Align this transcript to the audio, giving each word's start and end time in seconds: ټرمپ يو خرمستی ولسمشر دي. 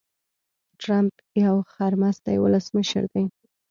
ټرمپ 0.81 1.13
يو 1.43 1.55
خرمستی 1.73 2.35
ولسمشر 2.39 3.03
دي. 3.13 3.23